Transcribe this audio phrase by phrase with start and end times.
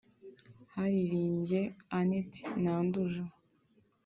[0.73, 1.61] haririmbye
[1.97, 3.23] Annette Nandujja